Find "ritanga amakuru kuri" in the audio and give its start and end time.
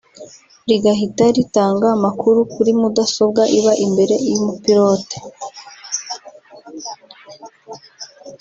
1.37-2.71